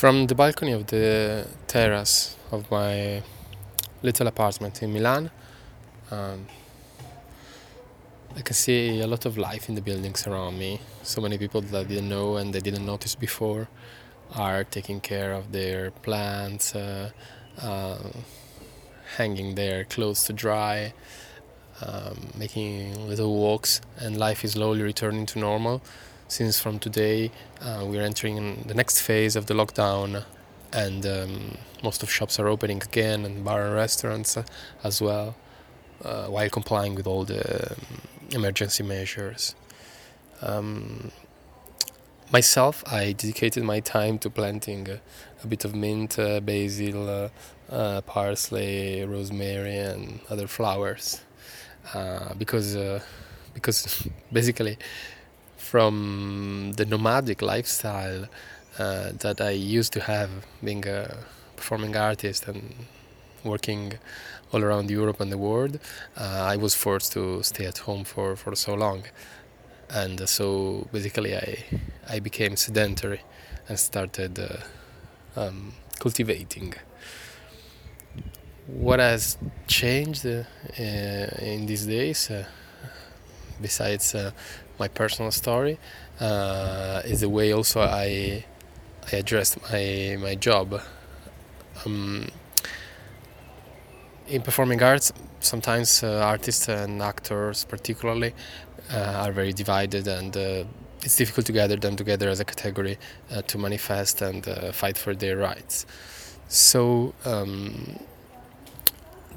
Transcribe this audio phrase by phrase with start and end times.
[0.00, 3.22] From the balcony of the terrace of my
[4.02, 5.30] little apartment in Milan,
[6.10, 6.46] um,
[8.36, 10.80] I can see a lot of life in the buildings around me.
[11.04, 13.68] So many people that I didn't know and they didn't notice before
[14.34, 17.10] are taking care of their plants, uh,
[17.62, 17.98] uh,
[19.16, 20.92] hanging their clothes to dry,
[21.82, 25.82] um, making little walks, and life is slowly returning to normal.
[26.28, 27.30] Since from today
[27.60, 30.24] uh, we're entering the next phase of the lockdown,
[30.72, 34.44] and um, most of shops are opening again, and bar and restaurants uh,
[34.82, 35.36] as well,
[36.02, 37.78] uh, while complying with all the um,
[38.30, 39.54] emergency measures.
[40.40, 41.12] Um,
[42.32, 45.00] myself, I dedicated my time to planting a,
[45.42, 47.28] a bit of mint, uh, basil, uh,
[47.70, 51.20] uh, parsley, rosemary, and other flowers,
[51.92, 53.00] uh, because uh,
[53.52, 54.78] because basically
[55.70, 58.22] from the nomadic lifestyle
[58.78, 60.30] uh, that I used to have,
[60.62, 60.98] being a
[61.56, 62.60] performing artist and
[63.44, 63.94] working
[64.52, 65.74] all around Europe and the world,
[66.16, 69.04] I was forced to stay at home for, for so long
[69.90, 71.64] and so basically I
[72.08, 73.20] I became sedentary
[73.68, 76.74] and started uh, um, cultivating.
[78.66, 80.44] What has changed uh,
[80.78, 82.44] in these days, uh,
[83.60, 84.30] besides uh,
[84.78, 85.78] my personal story,
[86.20, 88.44] uh, is the way also I
[89.12, 90.80] I addressed my my job.
[91.84, 92.28] Um,
[94.26, 98.32] in performing arts, sometimes uh, artists and actors, particularly,
[98.92, 100.64] uh, are very divided, and uh,
[101.02, 102.98] it's difficult to gather them together as a category
[103.30, 105.86] uh, to manifest and uh, fight for their rights.
[106.48, 107.14] So.
[107.24, 107.98] Um,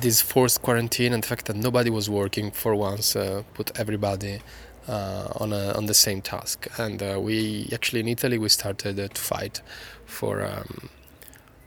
[0.00, 3.12] this forced quarantine and the fact that nobody was working for once
[3.52, 4.40] put everybody
[4.88, 6.66] on a, on the same task.
[6.78, 9.62] And uh, we actually in Italy we started to fight
[10.04, 10.90] for um,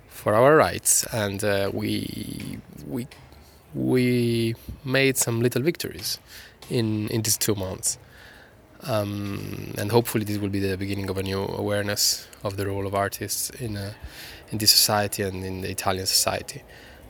[0.10, 1.44] for our rights, and
[1.74, 3.08] we we
[3.74, 6.20] we made some little victories
[6.70, 7.98] in in these two months.
[8.84, 12.86] Um, and hopefully this will be the beginning of a new awareness of the role
[12.86, 13.94] of artists in uh,
[14.52, 16.62] in this society and in the Italian society,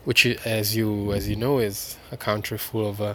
[0.04, 3.14] which, as you as you know, is a country full of uh,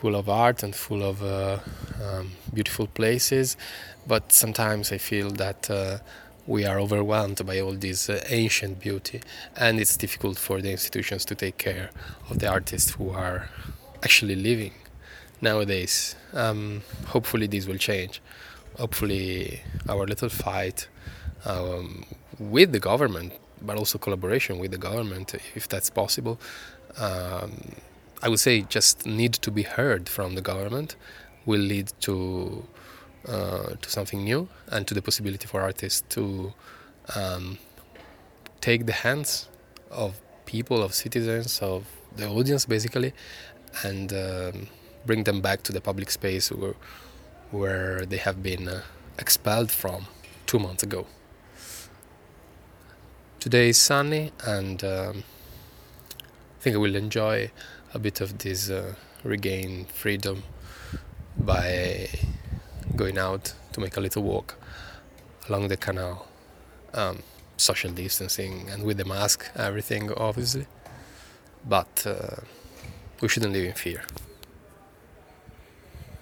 [0.00, 1.58] full of art and full of uh,
[2.04, 3.56] um, beautiful places.
[4.06, 5.98] But sometimes I feel that uh,
[6.46, 9.20] we are overwhelmed by all this uh, ancient beauty,
[9.56, 11.90] and it's difficult for the institutions to take care
[12.30, 13.48] of the artists who are
[14.02, 14.74] actually living
[15.40, 16.14] nowadays.
[16.32, 18.20] Um, hopefully, this will change.
[18.78, 20.88] Hopefully, our little fight
[21.44, 22.04] um,
[22.38, 23.32] with the government,
[23.62, 26.38] but also collaboration with the government, if that's possible.
[26.98, 27.52] Um,
[28.26, 30.96] I would say just need to be heard from the government
[31.44, 32.66] will lead to
[33.28, 36.52] uh, to something new and to the possibility for artists to
[37.14, 37.58] um,
[38.60, 39.48] take the hands
[39.92, 41.86] of people, of citizens, of
[42.16, 43.14] the audience, basically,
[43.84, 44.66] and um,
[45.06, 46.74] bring them back to the public space where,
[47.52, 48.82] where they have been uh,
[49.20, 50.06] expelled from
[50.46, 51.06] two months ago.
[53.38, 55.22] Today is sunny, and um,
[56.58, 57.52] I think I will enjoy
[57.96, 58.94] a bit of this uh,
[59.86, 60.42] freedom
[61.38, 62.06] by
[62.94, 64.54] going out to make a little walk
[65.48, 66.28] along the canal.
[66.92, 67.22] Um,
[67.56, 70.66] social distancing and with the mask, everything, obviously.
[71.66, 72.42] But uh,
[73.22, 74.02] we shouldn't live in fear.